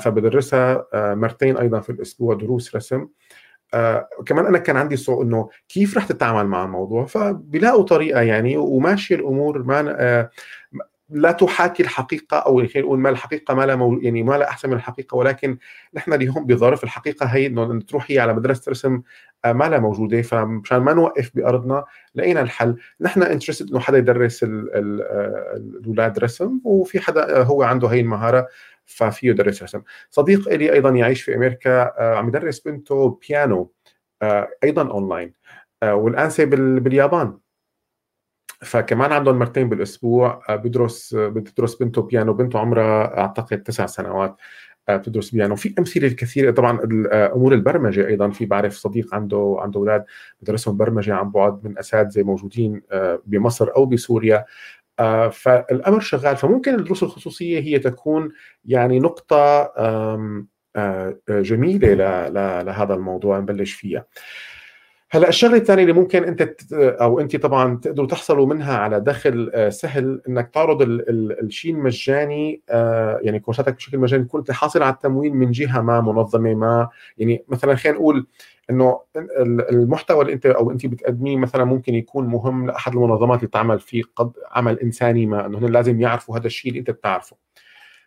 [0.00, 3.08] فبدرسها مرتين أيضا في الأسبوع دروس رسم.
[3.74, 8.56] آه كمان أنا كان عندي صعوبة إنه كيف رح تتعامل مع الموضوع؟ فبيلاقوا طريقة يعني
[8.56, 9.62] وماشية الأمور.
[9.62, 10.30] ما آه
[11.10, 14.68] لا تحاكي الحقيقة أو خلينا نقول ما الحقيقة ما لا مو يعني ما لا أحسن
[14.68, 15.16] من الحقيقة.
[15.16, 15.58] ولكن
[15.94, 19.02] نحن اليوم بظرف الحقيقة هي إنه تروحي على مدرسة رسم آه
[19.46, 20.22] ما لا موجودة.
[20.22, 22.76] فمشان ما نوقف بأرضنا لقينا الحل.
[23.00, 28.48] نحن interested إنه حدا يدرس الأولاد رسم وفي حدا هو عنده هي المهارة
[28.86, 29.82] ففيه يدرس رسم.
[30.10, 33.72] صديق لي أيضا يعيش في أمريكا آه، عم يدرس بنته بيانو
[34.22, 35.32] آه، أيضا اونلاين
[35.82, 37.38] آه، والانسه باليابان.
[38.62, 44.36] فكمان عندهم مرتين بالأسبوع بدرس بتدرس بنته بيانو بنته عمرها أعتقد تسع سنوات.
[44.90, 46.50] بتدرس بيانو في أمثلة كثيرة.
[46.50, 46.78] طبعا
[47.12, 48.30] أمور البرمجة أيضا.
[48.30, 50.04] في بعرف صديق عنده عنده أولاد
[50.42, 52.82] بدرسهم برمجة عن بعد من أساتذة موجودين
[53.26, 54.44] بمصر أو بسوريا.
[54.98, 56.36] آه، فالأمر شغال.
[56.36, 58.32] فممكن الدروس الخصوصية هي تكون
[58.64, 59.72] يعني نقطة
[60.76, 62.28] آه، جميلة
[62.62, 64.06] لهذا الموضوع نبلش فيها.
[65.14, 69.68] هلا الشغلة الثانية اللي ممكن أنت أو أنت طبعا تقدروا تحصلوا منها على دخل آه،
[69.68, 72.62] سهل إنك تعرض الشيء المجاني
[73.22, 76.88] يعني كورساتك بشكل مجاني تكون حاصل على التمويل من جهة ما منظمة ما.
[77.18, 78.26] يعني مثلا خلينا نقول
[78.70, 79.00] إنه
[79.46, 84.02] المحتوى اللي أنت أو أنت بتقدميه مثلا ممكن يكون مهم لأحد المنظمات اللي تعمل فيه
[84.16, 87.36] قد عمل إنساني ما إنه لازم يعرفوا هذا الشيء اللي أنت بتعرفه.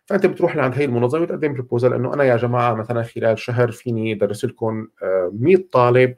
[0.06, 4.12] فأنت بتروح لعند هي المنظمة بتقدم proposal إنه أنا يا جماعة مثلا خلال شهر فيني
[4.12, 4.88] ادرس لكم
[5.32, 6.14] 100 آه، طالب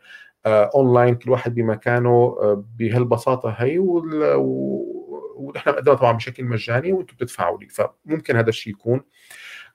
[0.46, 2.08] اونلاين آه، كل واحد بمكانه
[2.40, 7.68] آه، بهالبساطة هي ونحن بنقدمها طبعا بشكل مجاني وأنتم بتدفعوا لي.
[7.68, 9.00] فممكن هذا الشيء يكون.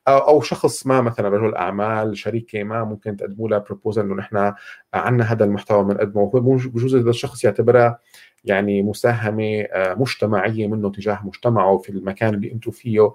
[0.07, 4.53] أو شخص ما مثلا رجل أعمال شركه ما ممكن تقدموا لها proposal إنه نحن
[4.93, 6.29] عندنا هذا المحتوى بنقدمه
[6.69, 7.99] بجوز هذا الشخص يعتبرها
[8.43, 13.13] يعني مساهمة آه، مجتمعية منه تجاه مجتمعه في المكان اللي أنتم فيه.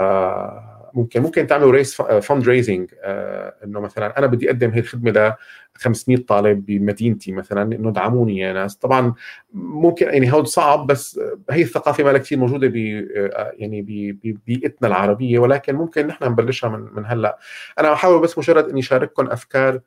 [0.00, 2.90] آه، ممكن ممكن تعملوا raise fundraising
[3.64, 5.34] إنه مثلا أنا بدي أقدم هي الخدمه ل
[5.76, 8.76] 500 طالب بمدينتي مثلا إنه ادعموني يا ناس.
[8.76, 9.14] طبعا
[9.52, 13.82] ممكن يعني هود صعب بس هي الثقافة ما كثير موجودة ب آه، يعني
[14.24, 17.38] ببيئتنا العربية ولكن ممكن نحن نبلشها من من هلأ.
[17.78, 19.80] أنا بحاول بس مجرد إني شارككم أفكار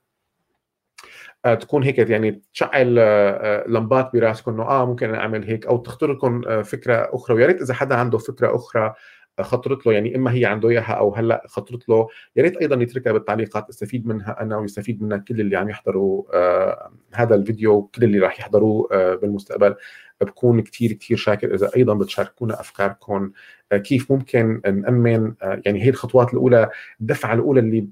[1.46, 6.12] آه، تكون هيك يعني تشعل آه، لمبات براسكم إنه آه ممكن أعمل هيك أو تخطر
[6.12, 8.94] لكم فكرة أخرى ويا ريت إذا حدا عنده فكرة أخرى
[9.42, 12.08] خطرت له يعني إما هي عنده إياها أو هلأ خطرت له.
[12.36, 16.92] يا ريت أيضا يتركها بالتعليقات استفيد منها أنا ويستفيد منها كل اللي عم يحضروا آه
[17.14, 19.76] هذا الفيديو كل اللي راح يحضروه آه بالمستقبل.
[20.22, 23.32] بكون كثير كثير شاكر إذا أيضا بتشاركونا أفكاركم
[23.72, 26.70] آه كيف ممكن نأمن يعني هي الخطوات الأولى
[27.02, 27.88] الدفعة الأولى اللي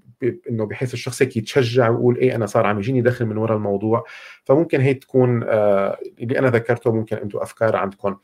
[0.49, 4.03] إنه بحيث الشخص هيك يتشجع ويقول إيه أنا صار عم يجيني دخل من وراء الموضوع.
[4.43, 8.15] فممكن هي تكون اللي أنا ذكرته ممكن أنتم أفكار عندكم.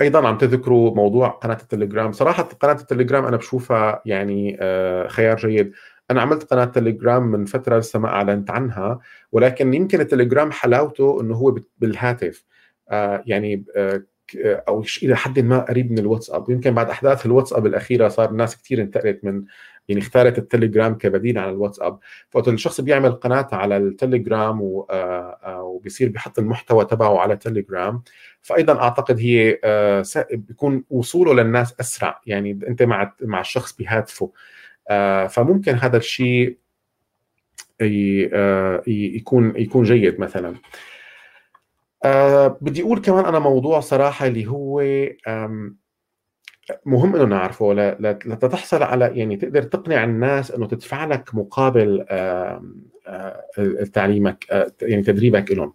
[0.00, 2.12] أيضا عم تذكروا موضوع قناة التليجرام.
[2.12, 5.72] صراحة قناة التليجرام أنا بشوفها يعني آه، خيار جيد.
[6.10, 8.98] أنا عملت قناة تليجرام من فترة لسه ما أعلنت عنها
[9.32, 12.44] ولكن يمكن التليجرام حلاوته إنه هو بالهاتف.
[12.90, 14.02] آه، يعني آه،
[14.44, 16.50] أو إلى حد ما قريب من الواتساب.
[16.50, 19.44] يمكن بعد أحداث الواتساب الأخيرة صار الناس كثير انتقلت من
[19.88, 21.98] يعني اختارت التليجرام كبديل عن الواتساب.
[22.30, 28.02] فوقت الشخص بيعمل قناة على التليجرام وبيصير بيحط المحتوى تبعه على تليجرام.
[28.42, 32.20] فايضا أعتقد هي آه، بيكون وصوله للناس أسرع.
[32.26, 34.32] يعني أنت مع مع الشخص بهاتفه.
[34.88, 36.58] آه، فممكن هذا الشيء
[37.80, 40.54] آه، يكون يكون جيد مثلا.
[42.60, 44.80] بدي أقول كمان أنا موضوع صراحة اللي هو
[46.86, 52.04] مهم إنه نعرفه لتحصل على يعني تقدر تقنع الناس إنه تدفع لك مقابل
[53.92, 54.44] تعليمك
[54.82, 55.72] يعني تدريبك لهم.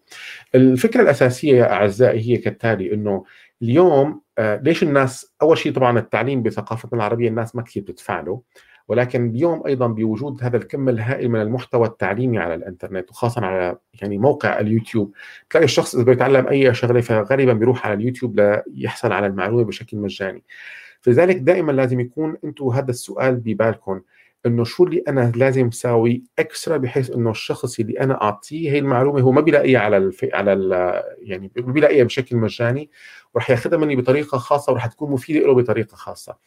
[0.55, 3.23] الفكرة الأساسية يا أعزائي هي كالتالي إنه
[3.61, 8.41] اليوم ليش الناس أول شيء طبعا التعليم بثقافتنا العربية الناس ما كثير بتدفع له
[8.87, 14.17] ولكن اليوم أيضا بوجود هذا الكم الهائل من المحتوى التعليمي على الإنترنت وخاصه على يعني
[14.17, 15.13] موقع اليوتيوب.
[15.49, 20.43] تلاقي الشخص إذا بيتعلم أي شغلة فغالبا بيروح على اليوتيوب ليحصل على المعلومة بشكل مجاني.
[21.01, 24.01] فلذلك دائما لازم يكون أنتم هذا السؤال ببالكم
[24.45, 29.21] إنه شو اللي أنا لازم أساوي إكسترا بحيث إنه الشخص اللي أنا أعطيه هي المعلومة
[29.21, 30.25] هو ما بيلاقيها على الف...
[30.33, 31.01] على ال...
[31.21, 32.89] يعني بيلاقيها بشكل مجاني
[33.33, 36.37] وراح ياخذها مني بطريقة خاصة وراح تكون مفيدة له بطريقة خاصة.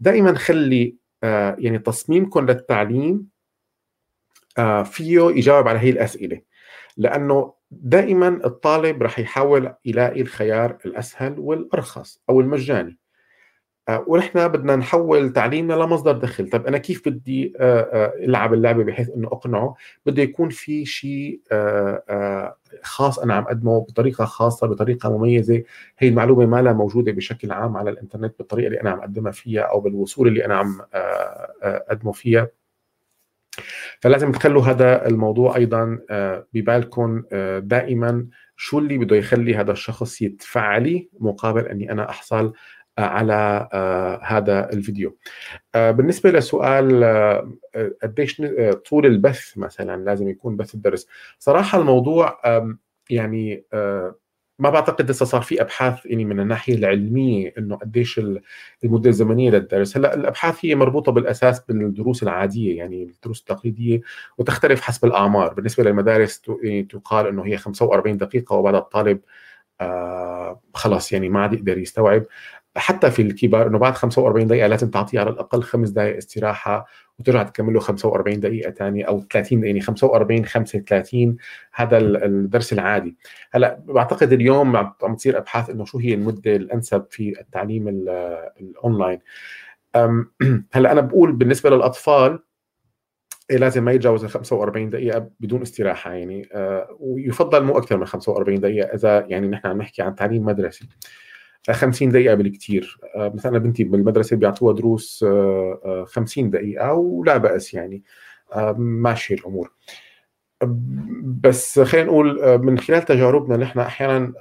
[0.00, 0.94] دائما خلي
[1.58, 3.28] يعني تصميمكم للتعليم
[4.58, 6.40] آه فيه يجاوب على هي الأسئلة.
[6.96, 12.90] لأنه دائما الطالب راح يحاول يلاقي الخيار الأسهل والأرخص أو المجاني.
[12.90, 13.05] آه،
[13.88, 16.50] ونحن بدنا نحول تعليمنا لمصدر دخل.
[16.50, 19.74] طب أنا كيف بدي آه، آه، ألعب اللعبة بحيث إنه أقنعه؟
[20.06, 21.40] بده يكون في شيء
[22.82, 25.62] خاص أنا عم اقدمه بطريقة خاصة بطريقة مميزة.
[25.98, 29.62] هي المعلومة ما لها موجودة بشكل عام على الإنترنت بالطريقة اللي أنا عم اقدمها فيها
[29.62, 30.80] أو بالوصول اللي أنا عم
[31.62, 32.48] أقدمه فيها.
[34.00, 35.98] فلازم تخلوا هذا الموضوع أيضا
[36.54, 37.22] ببالكم
[37.58, 42.52] دائما شو اللي بده يخلي هذا الشخص يدفع لي مقابل إني أنا أحصل
[42.98, 45.16] على آه، هذا الفيديو.
[45.74, 47.50] آه، بالنسبة لسؤال آه،
[48.02, 48.42] قديش
[48.90, 51.06] طول البث مثلا لازم يكون بث الدرس.
[51.38, 52.40] صراحة الموضوع
[53.10, 53.64] يعني
[54.58, 58.20] ما بعتقد لسه صار في أبحاث يعني من الناحية العلمية إنه قديش
[58.84, 64.00] المدة الزمنية للدرس، هلأ الأبحاث هي مربوطة بالأساس بالدروس العادية يعني الدروس التقليدية
[64.38, 69.20] وتختلف حسب الأعمار، بالنسبة للمدارس يعني تقال إنه هي 45 دقيقة وبعد الطالب
[69.80, 72.22] آه خلاص يعني ما عاد يقدر يستوعب.
[72.76, 76.86] حتى في الكبار إنه بعد 45 دقيقة لازم تعطيه على الأقل خمس دقائق استراحة
[77.18, 81.36] وترجع تكمل له 45 دقيقة ثانية أو 30 يعني 45 35
[81.74, 83.16] هذا الدرس العادي.
[83.52, 87.88] هلأ بعتقد اليوم عم تصير أبحاث إنه شو هي المدة الأنسب في التعليم
[88.60, 89.18] الاونلاين
[90.74, 92.42] هلأ أنا بقول بالنسبة للأطفال
[93.50, 98.06] إيه لازم ما يتجاوز ال 45 دقيقة بدون استراحة يعني آه ويفضل مو أكثر من
[98.06, 100.88] 45 دقيقة إذا يعني نحن عم نحكي عن تعليم مدرسي.
[101.72, 105.24] 50 دقيقة بالكثير آه، مثلا بنتي بالمدرسة بيعطوها دروس
[106.06, 108.02] 50 آه، آه، دقيقة ولا بأس يعني.
[108.76, 109.72] ماشي الأمور.
[111.24, 114.32] بس خلينا نقول من خلال تجاربنا نحن أحيانا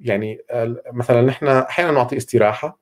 [0.00, 0.42] يعني
[0.92, 2.80] مثلا نحن أحيانا نعطي استراحة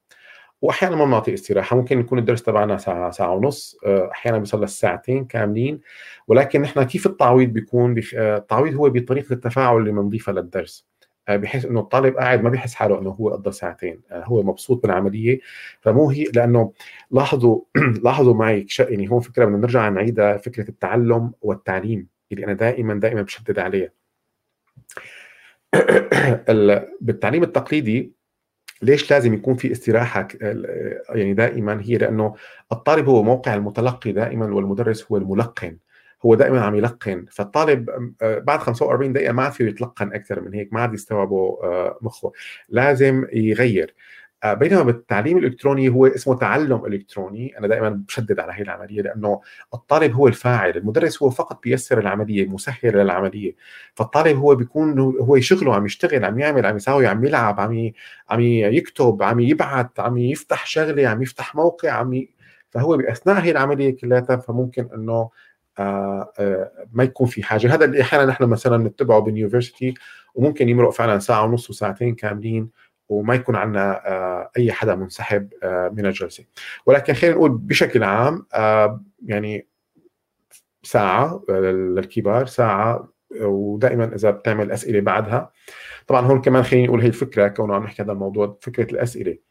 [0.63, 1.77] واحيانا ما بنعطي استراحة.
[1.77, 5.81] ممكن يكون الدرس تبعنا ساعة ساعة ونص أحيانا بيصل لساعتين كاملين.
[6.29, 10.90] ولكن نحن كيف التعويض بيكون؟ التعويض هو بطريقة التفاعل اللي بنضيفها للدرس.
[11.29, 14.01] بحيث إنه الطالب قاعد ما بيحس حاله إنه هو قضى ساعتين.
[14.11, 15.41] آه، هو مبسوط بالعملية.
[15.81, 16.73] فمو هي لأنه
[17.11, 17.61] لاحظوا
[18.05, 23.23] لاحظوا معي يعني هون فكرة بدنا نرجع نعيدها فكرة التعلم والتعليم اللي أنا دائما دائما
[23.23, 23.91] بشدد عليها
[27.01, 28.13] بالتعليم التقليدي
[28.83, 30.29] ليش لازم يكون في استراحة
[31.09, 32.35] يعني دائما هي؟ لأنه
[32.73, 35.79] الطالب هو موقع المتلقي دائما والمدرس هو الملقن.
[36.27, 37.27] هو دائما عم يلقن.
[37.31, 37.91] فالطالب
[38.23, 41.99] آه، بعد 45 دقيقة ما عاد فيه يتلقن أكثر من هيك ما عاد يستوعبه آه،
[42.03, 42.33] مخه.
[42.69, 43.95] لازم يغير.
[44.45, 47.59] آه، بينما بالتعليم الإلكتروني هو اسمه تعلم إلكتروني.
[47.59, 49.41] أنا دائما بشدد على هي العملية لأنه
[49.75, 50.77] الطالب هو الفاعل.
[50.77, 53.55] المدرس هو فقط بيسر العملية مسهل للعمليه
[53.95, 57.93] فالطالب هو بيكون هو شغله عم يشتغل عم يعمل عم يساوي عم يلعب عم
[58.31, 62.31] عم يكتب عم يبعث عم يفتح شغلة عم يفتح موقع عم ي...
[62.71, 65.31] فهو بأثناء هي العملية كلها فممكن إنه
[66.93, 67.75] ما يكون في حاجة.
[67.75, 69.95] هذا اللي أحيانا نحن مثلا نتبعه باليونيفرستي
[70.35, 72.71] وممكن يمرق فعلا ساعة ونص وساعتين كاملين
[73.09, 75.49] وما يكون عندنا آه، أي حدا منسحب
[75.93, 76.45] من الجلسة.
[76.87, 78.47] ولكن خلينا نقول بشكل عام
[79.27, 79.69] يعني
[80.83, 83.09] ساعة للكبار ساعة
[83.41, 85.53] ودائما إذا بتعمل أسئلة بعدها.
[86.07, 89.50] طبعا هون كمان خليني نقول هي الفكرة كونه عم نحكي هذا الموضوع فكرة الأسئلة.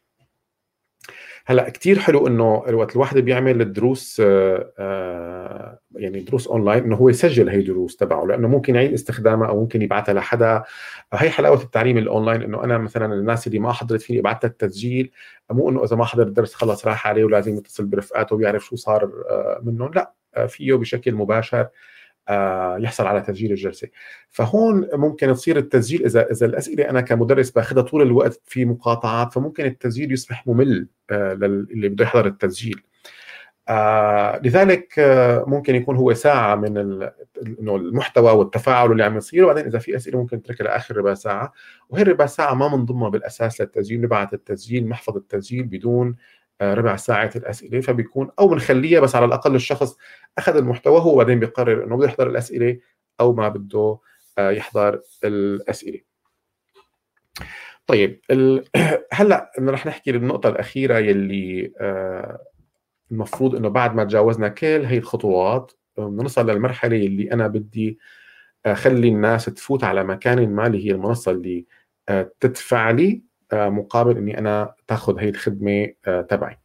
[1.50, 7.08] هلأ كثير حلو إنه وقت الواحد بيعمل الدروس آه، آه، يعني دروس أونلاين إنه هو
[7.08, 10.62] يسجل هي الدروس تبعه لأنه ممكن يعيد استخدامها أو ممكن يبعثها لحدا.
[11.12, 15.10] هي حلاوة التعليم الأونلاين إنه أنا مثلا الناس اللي ما حضرت فيني ابعث التسجيل
[15.50, 19.04] مو إنه إذا ما حضر الدرس خلص راح عليه ولازم يتصل برفقاته ويعرف شو صار
[19.30, 20.12] آه، منهم لأ
[20.48, 21.66] فيه بشكل مباشر.
[22.80, 23.88] يحصل على تسجيل الجلسة.
[24.30, 29.64] فهون ممكن تصير التسجيل إذا إذا الأسئلة أنا كمدرس باخذها طول الوقت في مقاطعات فممكن
[29.64, 32.82] التسجيل يصبح ممل آه، للي بده يحضر التسجيل.
[33.68, 36.76] آه لذلك آه ممكن يكون هو ساعة من
[37.58, 39.44] إنه المحتوى والتفاعل اللي عم يصير.
[39.44, 41.52] وبعدين إذا في أسئلة ممكن نتركها لآخر ربع ساعة.
[41.88, 44.00] وهي الربع ساعة ما بنضمها بالأساس للتسجيل.
[44.00, 46.14] نبعث التسجيل نحفظ التسجيل بدون آه،
[46.62, 49.96] ربع ساعة الأسئلة فبيكون أو بنخليها بس على الأقل الشخص
[50.38, 52.78] أخذ المحتوى هو بعدين بيقرر إنه بده يحضر الأسئلة
[53.20, 53.98] أو ما بده
[54.38, 56.00] آه، يحضر الأسئلة
[57.86, 58.20] طيب.
[59.12, 62.46] هلأ رح نحكي بالنقطة الأخيرة يلي آه،
[63.10, 67.98] المفروض إنه بعد ما تجاوزنا كل هي الخطوات بنوصل للمرحلة اللي أنا بدي
[68.66, 71.66] أخلي الناس تفوت على مكان ما اللي هي المنصة اللي
[72.40, 75.86] تدفع لي مقابل إني أنا تاخذ هي الخدمة
[76.28, 76.58] تبعي.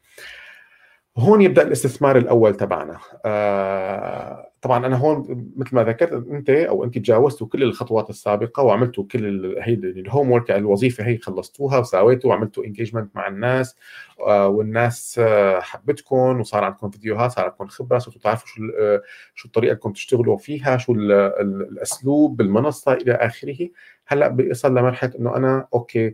[1.18, 3.00] هون يبدأ الاستثمار الأول تبعنا.
[3.26, 9.04] آه طبعا أنا هون مثل ما ذكرت أنت أو أنت تجاوزتوا كل الخطوات السابقة وعملتوا
[9.12, 13.76] كل هي ال homework الوظيفة هي خلصتوها وسويتوا وعملتوا engagement مع الناس
[14.28, 19.02] آه والناس آه حبتكم وصار عندكم فيديوهات صار عندكم خبرة صرتوا تعرفوا شو آه،
[19.36, 23.70] شو الطريقة اللي تشتغلوا فيها شو الأسلوب بالمنصة إلى آخره.
[24.08, 26.14] هلأ بيصل لمرحلة إنه أنا okay آه،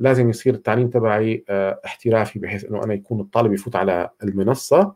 [0.00, 4.94] لازم يصير التعليم تبعي آه، احترافي بحيث إنه أنا يكون الطالب يفوت على المنصة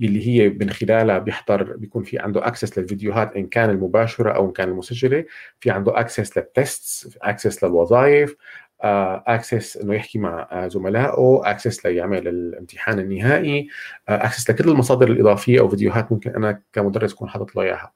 [0.00, 4.52] اللي هي من خلالها بيحضر بيكون في عنده access للفيديوهات إن كان المباشرة أو إن
[4.52, 5.24] كان المسجلة.
[5.60, 8.36] في عنده access لل tests access للوظائف
[8.82, 13.68] access إنه يحكي مع زملائه access ليعمل الامتحان النهائي
[14.08, 17.92] access لكل المصادر الإضافية أو فيديوهات ممكن أنا كمدرس اكون حاطط له إياها.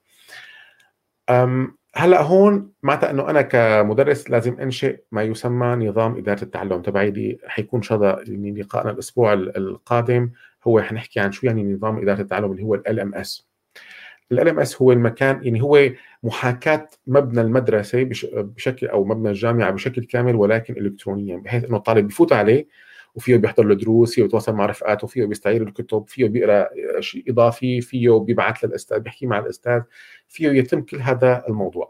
[1.97, 7.37] هلأ هون معناتها إنه أنا كمدرس لازم أنشئ ما يسمى نظام إدارة التعلم تبعي اللي
[7.47, 10.31] حيكون هذا يعني لقائنا الأسبوع القادم.
[10.67, 15.43] هو حنحكي عن شو يعني نظام إدارة التعلم اللي هو LMS ال LMS هو المكان
[15.43, 15.89] يعني هو
[16.23, 18.03] محاكاة مبنى المدرسة
[18.33, 22.67] بشكل أو مبنى الجامعة بشكل كامل ولكن الكترونيا بحيث إنه الطالب بفوت عليه
[23.15, 27.81] وفيه بيحضر له دروس فيه بيتواصل مع رفقاته فيه بيستعير الكتب فيه بيقرأ شيء إضافي
[27.81, 29.81] فيه بيبعث للأستاذ بيحكي مع الأستاذ
[30.27, 31.89] فيه يتم كل هذا الموضوع.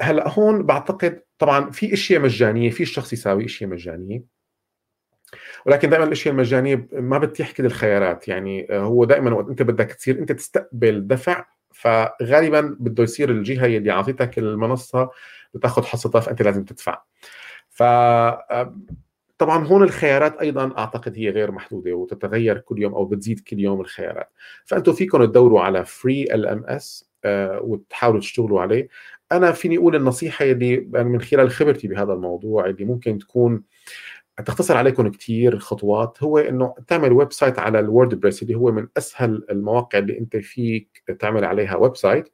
[0.00, 4.22] هلأ هون بعتقد طبعا في إشياء مجانية في الشخص يساوي إشياء مجانية
[5.66, 10.18] ولكن دائما الإشياء المجانية ما بتتيح كل الخيارات يعني هو دائما وقت أنت بدك تصير
[10.18, 15.10] أنت تستقبل دفع فغالبا بده يصير الجهة اللي اعطيتك المنصة
[15.54, 17.02] بتاخذ حصتها فانت لازم تدفع.
[17.70, 17.82] ف
[19.38, 23.80] طبعا هون الخيارات أيضا أعتقد هي غير محدودة وتتغير كل يوم أو بتزيد كل يوم
[23.80, 24.30] الخيارات.
[24.64, 27.10] فانتم فيكم تدوروا على free LMS
[27.60, 28.88] وتحاولوا تشتغلوا عليه.
[29.32, 33.62] أنا فيني أقول النصيحة اللي يعني من خلال خبرتي بهذا الموضوع اللي ممكن تكون
[34.46, 39.46] تختصر عليكم كثير خطوات هو إنه تعمل website على ال WordPress اللي هو من أسهل
[39.50, 42.28] المواقع اللي أنت فيك تعمل عليها website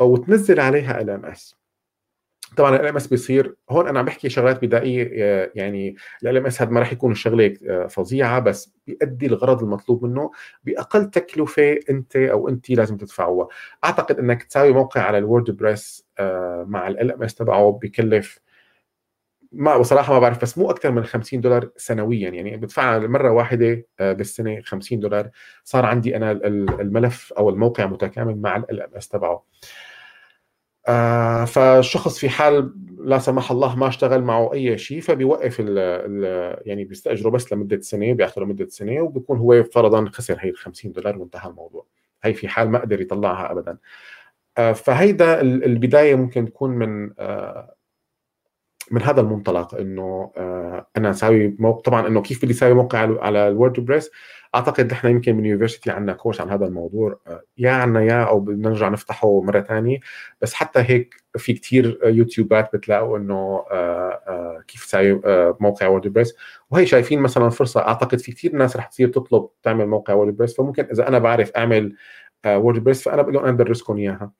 [0.00, 1.56] أو تنزل عليها LMS
[2.56, 6.70] طبعا ال LMS بيصير هون أنا عم بحكي شغلات بدائية آه، يعني ال LMS هذا
[6.70, 10.30] ما راح يكون الشغله آه، فظيعة بس بيؤدي الغرض المطلوب منه
[10.64, 13.48] بأقل تكلفة أنت أو أنت لازم تدفعوها.
[13.84, 18.40] أعتقد إنك تساوي موقع على ال WordPress آه، مع ال LMS تبعه بكلف
[19.52, 22.30] ما بصراحة ما بعرف بس مو أكثر من 50 دولار سنويا.
[22.30, 25.30] يعني بدفعها مره واحدة بالسنة 50 دولار.
[25.64, 29.44] صار عندي أنا الملف أو الموقع متكامل مع ال ام اس تبعه.
[31.46, 36.84] فالشخص في حال لا سمح الله ما اشتغل معه أي شيء فبيوقف ال ال يعني
[36.84, 41.18] بيستأجره بس لمدة سنة بياخذه لمدة سنة وبيكون هو فرضا خسر هي ال 50 دولار
[41.18, 41.86] وانتهى الموضوع.
[42.22, 43.78] هي في حال ما قدر يطلعها ابدا.
[44.58, 47.75] آه فهيدا البداية ممكن تكون من آه
[48.90, 53.48] من هذا المنطلق إنه آه أنا أسوي موقع طبعا إنه كيف بدي أسوي موقع على
[53.48, 54.10] ال WordPress؟
[54.54, 58.40] أعتقد نحن يمكن من University عندنا course عن هذا الموضوع آه، يا عنا يا أو
[58.40, 59.98] بدنا نرجع نفتحه مرة ثانية
[60.40, 65.20] بس حتى هيك في كثير يوتيوبات بتلاقوا إنه آه، آه، كيف تسوي
[65.60, 66.34] موقع WordPress
[66.70, 70.84] وهي شايفين مثلا فرصة أعتقد في كثير ناس رح تصير تطلب تعمل موقع WordPress فممكن
[70.84, 71.96] إذا أنا بعرف أعمل
[72.46, 74.22] WordPress فأنا بقول لهم أنا بدرسكم إياها.
[74.22, 74.32] آه،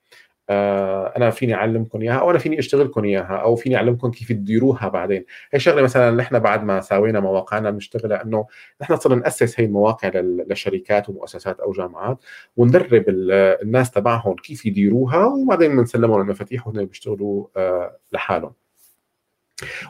[1.16, 5.24] أنا فيني اعلمكم إياها أو أنا فيني اشتغلكم إياها أو فيني اعلمكم كيف تديروها بعدين.
[5.52, 8.46] هي شغلة مثلا نحن بعد ما سوينا مواقعنا بنشتغلها إنه
[8.82, 10.10] نحن صرنا نأسس هي المواقع
[10.50, 12.18] لشركات ومؤسسات أو جامعات
[12.56, 18.52] وندرب الناس تبعهم كيف يديروها وبعدين بنسلمهم المفاتيح وهن بيشتغلوا آه، لحالهم.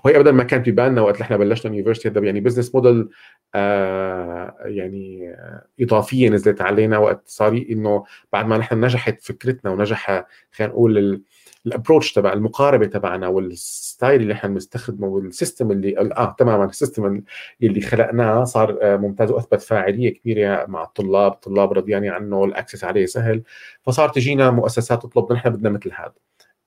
[0.05, 3.09] وهي ابدا ما كانت ببالنا وقت إحنا بلشنا University هذا يعني business model
[3.55, 5.37] آه يعني
[5.81, 11.23] اضافيه نزلت علينا وقت صار إنه بعد ما نحن نجحت فكرتنا ونجح خلينا نقول
[11.67, 16.65] ال approach تبع المقاربة تبعنا وال style اللي إحنا بنستخدمه وال system اللي آه تماما
[16.65, 17.23] ال system
[17.63, 22.85] اللي خلقناه صار آه ممتاز وأثبت فاعلية كبيرة مع الطلاب، الطلاب رضيانين عنه ال access
[22.85, 23.43] عليه سهل.
[23.83, 26.15] فصار تجينا مؤسسات تطلب نحن بدنا مثل هذا.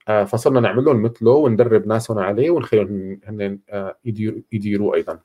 [0.07, 3.97] آه، فصرنا نعمل لهم مثله وندرب ناسهم عليه ونخليهم هن آه،
[4.51, 5.19] يديروا أيضا.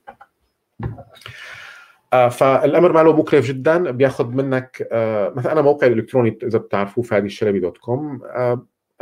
[2.14, 3.90] آه، فالأمر ماله مكلف جدا.
[3.90, 4.88] بياخذ منك
[5.36, 8.20] مثلا أنا موقعي الالكتروني إذا بتعرفوه فادي الشلبي dot com.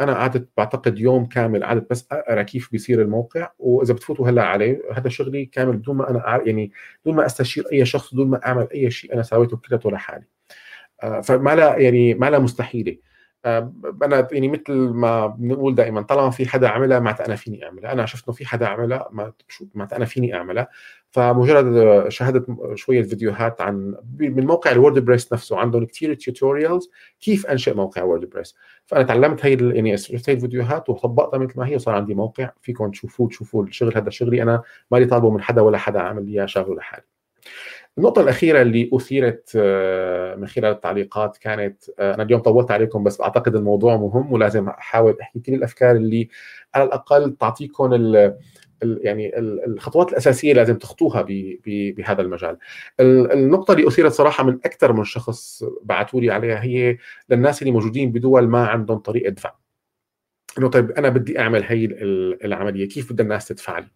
[0.01, 3.51] أنا قعدت بعتقد يوم كامل قعدت بس اقرا كيف بيصير الموقع.
[3.59, 6.73] وإذا بتفوتوا هلأ عليه هذا شغلي كامل بدون ما أنا يعني
[7.05, 10.25] بدون ما أستشير أي شخص بدون ما أعمل أي شيء أنا سويته كلته لحالي
[11.23, 12.93] فما لا يعني ما لا مستحيلة.
[12.93, 13.12] آه،
[13.47, 17.93] أنا يعني مثل ما بنقول دائما طالما في حدا عملها معناتها أنا فيني أعملها.
[17.93, 19.09] أنا شفت إنه في حدا عملها
[19.75, 20.69] معناتها أنا فيني أعملها.
[21.11, 27.75] فمجرد شاهدت شوية فيديوهات عن من موقع ال WordPress نفسه عندهم كثير tutorials كيف أنشئ
[27.75, 28.55] موقع WordPress
[28.87, 32.51] فأنا تعلمت هي يعني شفت هي الفيديوهات وطبقتها مثل ما هي وصار عندي موقع.
[32.63, 36.33] فيكم تشوفوه تشوفوا الشغل هذا شغلي أنا مالي طالبه من حدا ولا حدا عامل لي
[36.33, 37.05] إياه شغله لحالي
[37.99, 43.21] النقطة الأخيرة اللي أثيرت آه، من خلال التعليقات كانت آه، أنا اليوم طولت عليكم بس
[43.21, 46.29] أعتقد الموضوع مهم ولازم أحاول أحكي كل الأفكار اللي
[46.75, 48.39] على الأقل تعطيكم ال
[48.83, 51.27] يعني الخطوات الأساسية لازم تخطوها
[51.67, 52.59] بهذا المجال.
[53.01, 58.13] النقطة اللي أثيرت صراحة من أكثر من شخص بعثوا لي عليها هي للناس اللي موجودين
[58.13, 59.55] بدول ما عندهم طريقه دفع.
[60.59, 61.85] انه طيب أنا بدي أعمل هي
[62.45, 63.89] العملية كيف بدها الناس تدفع لي؟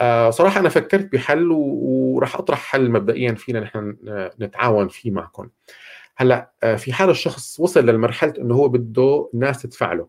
[0.00, 3.96] آه صراحة أنا فكرت بحل وراح أطرح حل مبدئيا فينا نحن
[4.40, 5.48] نتعاون فيه معكم.
[6.16, 10.08] هلأ آه في حال الشخص وصل للمرحلة إنه هو بده الناس تدفع له.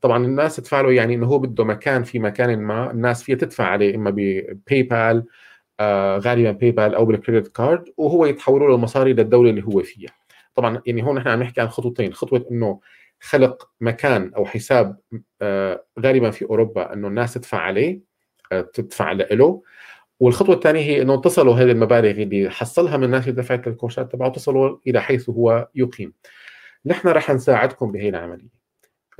[0.00, 3.64] طبعا الناس تدفع له يعني إنه هو بده مكان في مكان ما الناس فيها تدفع
[3.64, 5.24] عليه إما ب PayPal
[5.80, 10.10] آه غالبا PayPal أو بال credit card وهو يتحولوا له المصاري للدولة اللي هو فيها.
[10.54, 12.12] طبعا يعني هون نحن عم نحكي عن خطوتين.
[12.14, 12.80] خطوة إنه
[13.20, 14.98] خلق مكان أو حساب
[16.00, 18.00] غالبا في أوروبا إنه الناس تدفع عليه.
[18.72, 19.62] تدفع له
[20.20, 24.28] والخطوة الثانية هي إنه تصلوا هذه المبالغ اللي حصلها من الناس اللي دفعت الكورسات تبعه
[24.28, 26.12] تصلوا إلى حيث هو يقيم.
[26.86, 28.48] نحن رح نساعدكم بهي العملية.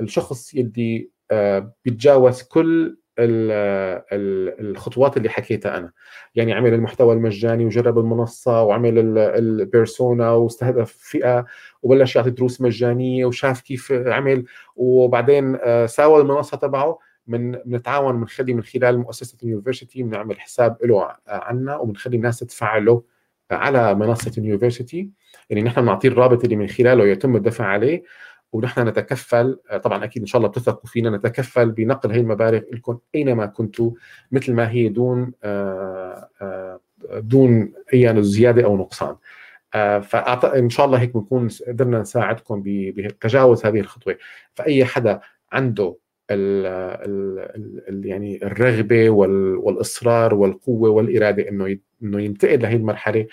[0.01, 5.91] الشخص يلي آه، بيتجاوز كل الخطوات اللي حكيتها أنا.
[6.35, 11.45] يعني عمل المحتوى المجاني وجرب المنصة وعمل البيرسونا واستهدف فئة
[11.81, 14.45] وبلش يعطي دروس مجانية وشاف كيف عمل.
[14.75, 16.99] وبعدين آه، ساوى المنصة تبعه.
[17.27, 23.03] من بنتعاون بنخلي من خلال مؤسسة اليونيفرسيتي بنعمل حساب له عنا وبنخلي الناس تدفع له
[23.51, 25.09] على منصة اليونيفرسيتي.
[25.49, 28.03] يعني نحن بنعطيه الرابط اللي من خلاله يتم الدفع عليه
[28.51, 29.59] ونحن نتكفل.
[29.83, 33.91] طبعا أكيد إن شاء الله بتثقوا فينا نتكفل بنقل هي المبالغ لكم أينما كنتوا
[34.31, 36.79] مثل ما هي دون آه، آه،
[37.13, 39.15] دون أي زيادة أو نقصان.
[39.75, 44.17] آه، فان شاء الله هيك بنكون قدرنا نساعدكم بتجاوز هذه الخطوة.
[44.55, 45.19] فأي حدا
[45.51, 45.95] عنده
[46.31, 47.39] ال ال
[47.89, 53.27] ال يعني الرغبة والإصرار والقوة والإرادة إنه إنه ينتقل لهي المرحلة.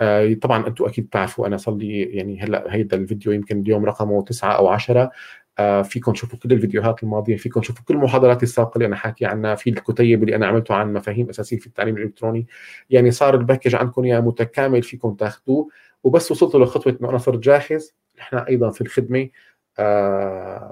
[0.00, 4.22] آه، طبعا أنتم أكيد بتعرفوا أنا صار لي يعني هلأ هيدا الفيديو يمكن اليوم رقمه
[4.22, 5.10] تسعة أو عشرة.
[5.58, 9.54] آه، فيكم تشوفوا كل الفيديوهات الماضية فيكم تشوفوا كل المحاضرات السابقة اللي أنا حاكي عنها
[9.54, 12.46] في الكتيب اللي أنا عملته عن مفاهيم أساسية في التعليم الإلكتروني.
[12.90, 15.68] يعني صار الباكج عندكم يا متكامل فيكم تاخذوه
[16.04, 17.94] وبس وصلتوا لخطوة إنه أنا صرت جاهز.
[18.18, 19.28] نحن أيضا في الخدمة.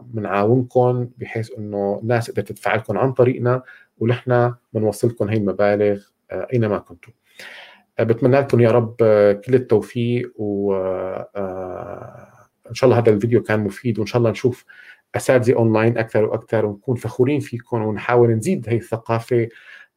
[0.02, 3.62] بنعاونكم آه بحيث إنه الناس تقدر تدفع لكم عن طريقنا
[3.98, 7.12] ونحن بنوصلكم هي المبالغ آه اينما كنتم
[8.00, 8.96] بتمنى لكم يا رب
[9.46, 12.28] كل التوفيق و آه،
[12.70, 14.64] إن شاء الله هذا الفيديو كان مفيد وإن شاء الله نشوف
[15.14, 19.48] أساتذة أونلاين أكثر وأكثر ونكون فخورين فيكم ونحاول نزيد هي الثقافة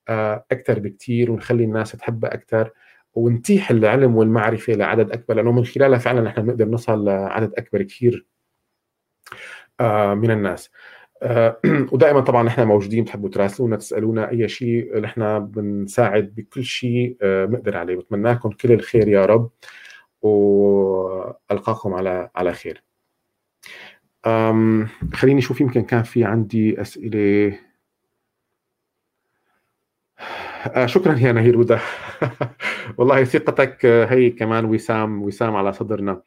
[0.09, 2.71] آه، أكثر بكثير ونخلي الناس تحبها أكثر
[3.13, 8.25] ونتيح العلم والمعرفة لعدد أكبر لأنه من خلالها فعلا نحن بنقدر نوصل لعدد أكبر كثير
[8.25, 8.28] آه،
[10.15, 10.71] من الناس.
[11.23, 11.59] آه،
[11.93, 17.77] ودائما طبعا نحن موجودين بتحبوا تراسلونا تسألونا أي شيء نحن بنساعد بكل شيء آه، بنقدر
[17.77, 17.95] عليه.
[17.95, 19.49] بتمنى لكم كل الخير يا رب
[20.21, 22.83] وألقاكم على على خير.
[25.13, 27.59] خليني أشوف يمكن كان في عندي أسئلة.
[30.75, 31.77] آه شكرا يا نهير هدى
[32.97, 36.11] والله ثقتك هي كمان وسام وسام على صدرنا.
[36.11, 36.23] آه،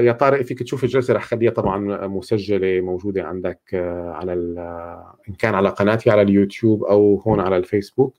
[0.00, 4.32] يا طارق فيك تشوف الجلسة رح خليها طبعا مسجلة موجودة عندك آه، على
[5.28, 8.14] إن كان على قناتي على اليوتيوب أو هون على الفيسبوك.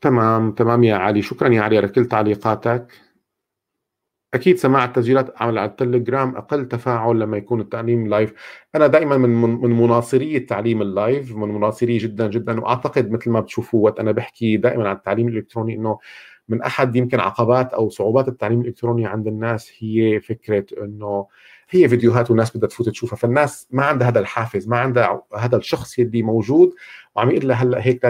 [0.00, 1.22] تمام تمام يا علي.
[1.22, 3.09] شكرا يا علي على كل تعليقاتك.
[4.34, 8.32] أكيد سماع التسجيلات على التليجرام أقل تفاعل لما يكون التعليم live
[8.74, 13.40] أنا دائما من من مناصري التعليم ال live من مناصريه جدا جدا وأعتقد مثل ما
[13.40, 15.98] بتشوفوا وقت أنا بحكي دائما عن التعليم الإلكتروني إنه
[16.48, 21.26] من أحد يمكن عقبات أو صعوبات التعليم الإلكتروني عند الناس هي فكرة إنه
[21.70, 23.16] هي فيديوهات والناس بدها تفوت تشوفها.
[23.16, 26.74] فالناس ما عندها هذا الحافز ما عندها هذا الشخص يلي موجود
[27.16, 28.08] وعم يقول لها هلأ هيك لازم